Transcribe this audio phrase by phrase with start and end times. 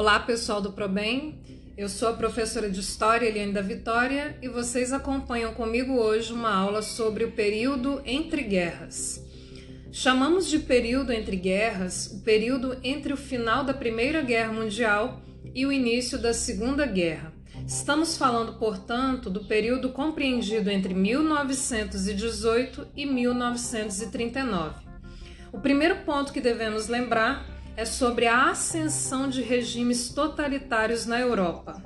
[0.00, 1.38] Olá, pessoal do ProBem.
[1.76, 6.50] Eu sou a professora de História Eliane da Vitória e vocês acompanham comigo hoje uma
[6.54, 9.22] aula sobre o período entre guerras.
[9.92, 15.20] Chamamos de período entre guerras o período entre o final da Primeira Guerra Mundial
[15.54, 17.34] e o início da Segunda Guerra.
[17.66, 24.76] Estamos falando, portanto, do período compreendido entre 1918 e 1939.
[25.52, 31.82] O primeiro ponto que devemos lembrar é sobre a ascensão de regimes totalitários na Europa.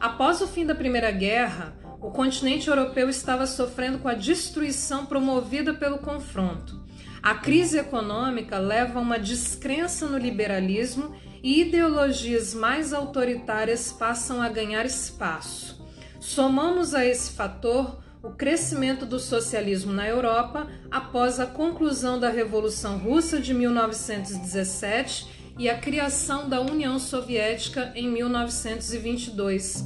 [0.00, 5.74] Após o fim da Primeira Guerra, o continente europeu estava sofrendo com a destruição promovida
[5.74, 6.82] pelo confronto.
[7.22, 14.48] A crise econômica leva a uma descrença no liberalismo e ideologias mais autoritárias passam a
[14.48, 15.86] ganhar espaço.
[16.18, 22.98] Somamos a esse fator o crescimento do socialismo na Europa após a conclusão da Revolução
[22.98, 29.84] Russa de 1917 e a criação da União Soviética em 1922.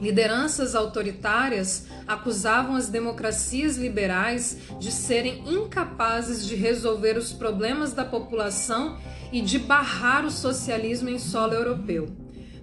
[0.00, 8.98] Lideranças autoritárias acusavam as democracias liberais de serem incapazes de resolver os problemas da população
[9.30, 12.21] e de barrar o socialismo em solo europeu.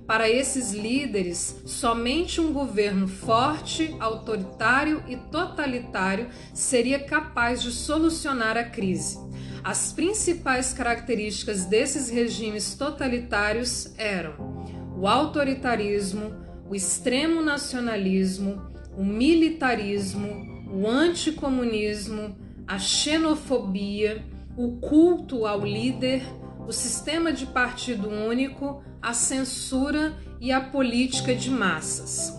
[0.09, 8.63] Para esses líderes, somente um governo forte, autoritário e totalitário seria capaz de solucionar a
[8.63, 9.19] crise.
[9.63, 14.65] As principais características desses regimes totalitários eram
[14.97, 16.33] o autoritarismo,
[16.67, 18.63] o extremo nacionalismo,
[18.97, 24.25] o militarismo, o anticomunismo, a xenofobia,
[24.57, 26.23] o culto ao líder,
[26.69, 32.31] o sistema de partido único, a censura e a política de massas.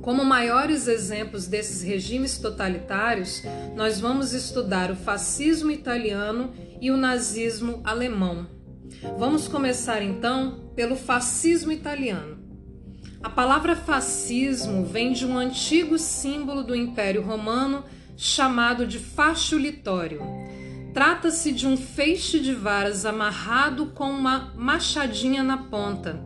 [0.00, 3.42] Como maiores exemplos desses regimes totalitários,
[3.74, 8.46] nós vamos estudar o fascismo italiano e o nazismo alemão.
[9.18, 12.38] Vamos começar então pelo fascismo italiano.
[13.24, 17.82] A palavra fascismo vem de um antigo símbolo do Império Romano
[18.16, 20.20] chamado de fascio litório
[20.92, 26.22] Trata-se de um feixe de varas amarrado com uma machadinha na ponta.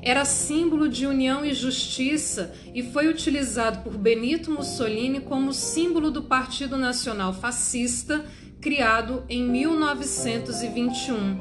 [0.00, 6.22] Era símbolo de união e justiça e foi utilizado por Benito Mussolini como símbolo do
[6.22, 8.24] Partido Nacional Fascista,
[8.58, 11.38] criado em 1921.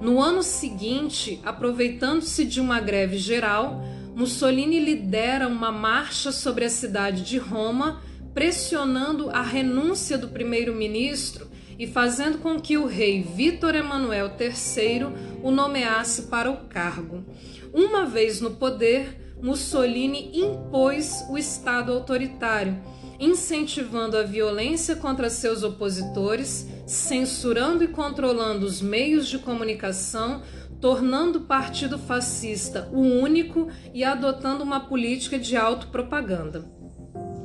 [0.00, 3.82] No ano seguinte, aproveitando-se de uma greve geral,
[4.14, 8.00] Mussolini lidera uma marcha sobre a cidade de Roma,
[8.32, 11.47] pressionando a renúncia do primeiro-ministro
[11.78, 17.24] e fazendo com que o rei Vítor Emanuel III o nomeasse para o cargo.
[17.72, 22.76] Uma vez no poder, Mussolini impôs o Estado autoritário,
[23.20, 30.42] incentivando a violência contra seus opositores, censurando e controlando os meios de comunicação,
[30.80, 36.64] tornando o partido fascista o único e adotando uma política de autopropaganda.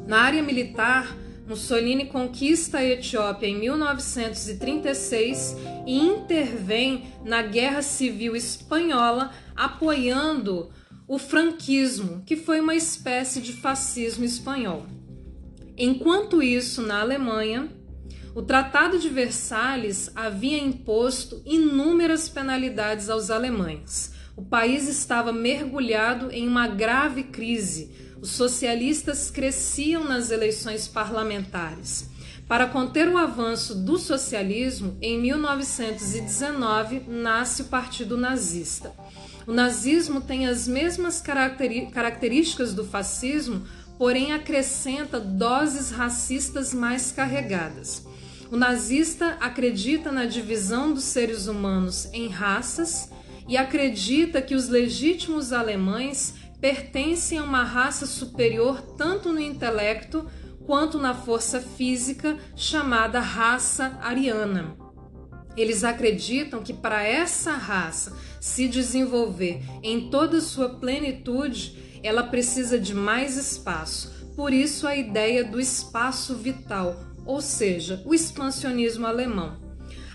[0.07, 1.15] Na área militar,
[1.48, 10.70] Mussolini conquista a Etiópia em 1936 e intervém na Guerra Civil Espanhola, apoiando
[11.08, 14.86] o franquismo, que foi uma espécie de fascismo espanhol.
[15.78, 17.68] Enquanto isso, na Alemanha,
[18.34, 24.14] o Tratado de Versalhes havia imposto inúmeras penalidades aos alemães.
[24.36, 32.09] O país estava mergulhado em uma grave crise os socialistas cresciam nas eleições parlamentares.
[32.47, 38.94] Para conter o avanço do socialismo, em 1919 nasce o Partido Nazista.
[39.45, 43.67] O nazismo tem as mesmas características do fascismo,
[43.97, 48.07] porém acrescenta doses racistas mais carregadas.
[48.50, 53.09] O nazista acredita na divisão dos seres humanos em raças
[53.50, 60.25] e acredita que os legítimos alemães pertencem a uma raça superior tanto no intelecto
[60.66, 64.74] quanto na força física, chamada raça ariana.
[65.57, 72.94] Eles acreditam que para essa raça se desenvolver em toda sua plenitude, ela precisa de
[72.94, 74.31] mais espaço.
[74.33, 76.95] Por isso a ideia do espaço vital,
[77.25, 79.62] ou seja, o expansionismo alemão.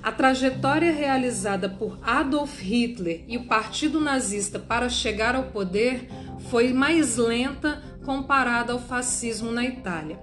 [0.03, 6.09] A trajetória realizada por Adolf Hitler e o Partido Nazista para chegar ao poder
[6.50, 10.20] foi mais lenta comparada ao fascismo na Itália.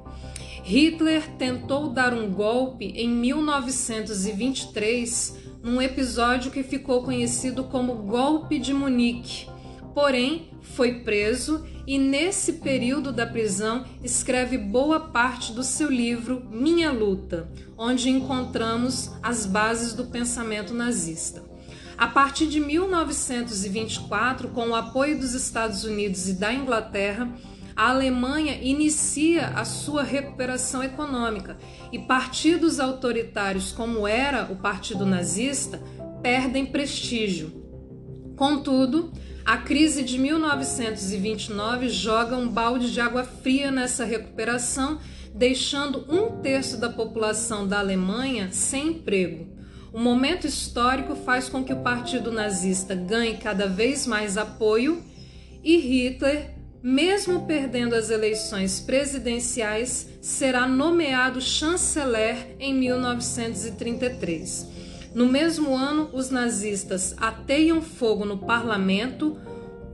[0.63, 8.73] Hitler tentou dar um golpe em 1923, num episódio que ficou conhecido como Golpe de
[8.73, 9.47] Munique.
[9.93, 16.91] Porém, foi preso e, nesse período da prisão, escreve boa parte do seu livro Minha
[16.91, 17.47] Luta,
[17.77, 21.43] onde encontramos as bases do pensamento nazista.
[21.97, 27.33] A partir de 1924, com o apoio dos Estados Unidos e da Inglaterra,
[27.75, 31.57] a Alemanha inicia a sua recuperação econômica
[31.91, 35.81] e partidos autoritários, como era o Partido Nazista,
[36.21, 37.63] perdem prestígio.
[38.35, 39.13] Contudo,
[39.45, 44.99] a crise de 1929 joga um balde de água fria nessa recuperação,
[45.33, 49.54] deixando um terço da população da Alemanha sem emprego.
[49.95, 55.01] O momento histórico faz com que o partido nazista ganhe cada vez mais apoio
[55.63, 56.51] e Hitler,
[56.83, 64.67] mesmo perdendo as eleições presidenciais, será nomeado chanceler em 1933.
[65.15, 69.37] No mesmo ano, os nazistas ateiam fogo no parlamento,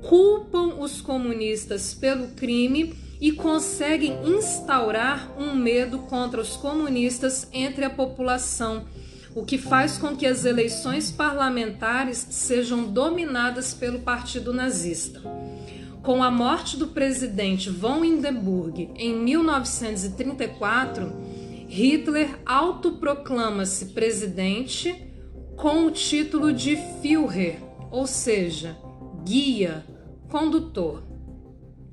[0.02, 7.90] culpam os comunistas pelo crime e conseguem instaurar um medo contra os comunistas entre a
[7.92, 8.88] população,
[9.34, 15.22] o que faz com que as eleições parlamentares sejam dominadas pelo partido nazista.
[16.04, 21.12] Com a morte do presidente von Hindenburg em 1934,
[21.68, 25.10] Hitler autoproclama-se presidente
[25.56, 27.60] com o título de Führer,
[27.92, 28.76] ou seja,
[29.24, 29.86] guia,
[30.28, 31.04] condutor.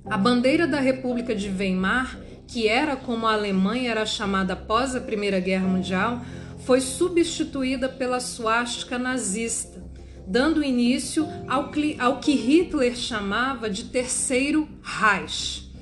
[0.06, 5.00] A bandeira da República de Weimar, que era como a Alemanha era chamada após a
[5.00, 6.22] Primeira Guerra Mundial,
[6.60, 9.82] foi substituída pela suástica nazista,
[10.26, 15.72] dando início ao, ao que Hitler chamava de Terceiro Reich.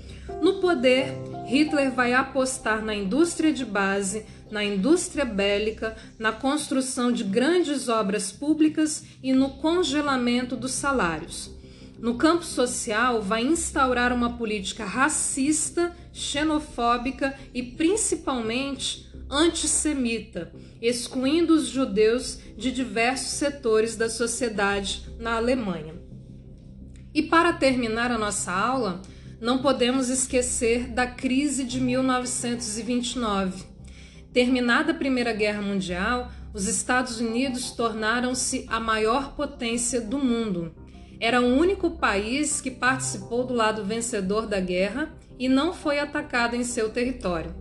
[0.41, 1.15] No poder,
[1.47, 8.31] Hitler vai apostar na indústria de base, na indústria bélica, na construção de grandes obras
[8.31, 11.51] públicas e no congelamento dos salários.
[11.99, 22.39] No campo social, vai instaurar uma política racista, xenofóbica e principalmente antissemita, excluindo os judeus
[22.57, 25.95] de diversos setores da sociedade na Alemanha.
[27.15, 29.03] E para terminar a nossa aula,
[29.41, 33.77] não podemos esquecer da crise de 1929
[34.37, 40.75] Terminada a Primeira Guerra Mundial, os Estados Unidos tornaram-se a maior potência do mundo.
[41.19, 46.55] Era o único país que participou do lado vencedor da guerra e não foi atacado
[46.55, 47.55] em seu território.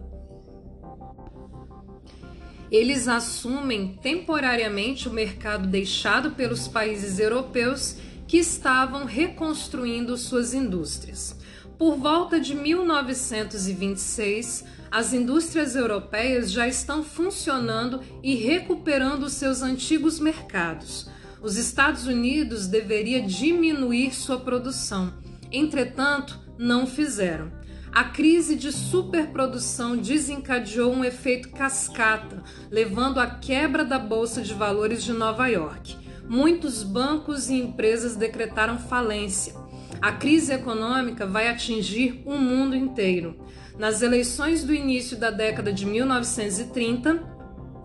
[2.72, 7.98] Eles assumem temporariamente o mercado deixado pelos países europeus
[8.28, 11.36] que estavam reconstruindo suas indústrias.
[11.78, 21.08] Por volta de 1926, as indústrias europeias já estão funcionando e recuperando seus antigos mercados.
[21.42, 25.14] Os Estados Unidos deveria diminuir sua produção.
[25.52, 27.52] Entretanto, não fizeram.
[27.96, 35.02] A crise de superprodução desencadeou um efeito cascata, levando à quebra da bolsa de valores
[35.02, 35.96] de Nova York.
[36.28, 39.56] Muitos bancos e empresas decretaram falência.
[40.02, 43.40] A crise econômica vai atingir o mundo inteiro.
[43.80, 47.24] Nas eleições do início da década de 1930,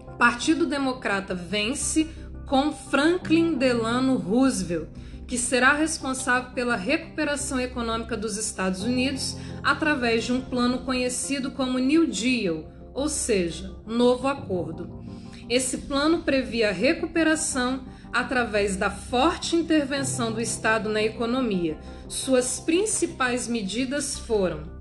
[0.09, 2.09] o Partido Democrata vence
[2.47, 4.89] com Franklin Delano Roosevelt,
[5.31, 11.79] que será responsável pela recuperação econômica dos Estados Unidos através de um plano conhecido como
[11.79, 15.05] New Deal, ou seja, Novo Acordo.
[15.49, 21.79] Esse plano previa a recuperação através da forte intervenção do Estado na economia.
[22.09, 24.80] Suas principais medidas foram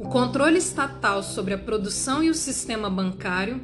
[0.00, 3.60] o controle estatal sobre a produção e o sistema bancário,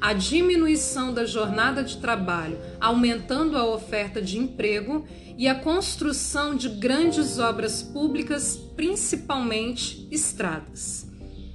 [0.00, 5.04] a diminuição da jornada de trabalho, aumentando a oferta de emprego
[5.36, 11.04] e a construção de grandes obras públicas, principalmente estradas.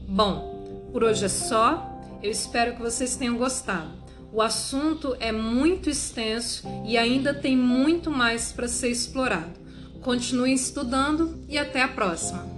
[0.05, 1.93] Bom, por hoje é só.
[2.21, 3.91] Eu espero que vocês tenham gostado.
[4.33, 9.53] O assunto é muito extenso e ainda tem muito mais para ser explorado.
[10.01, 12.56] Continuem estudando e até a próxima!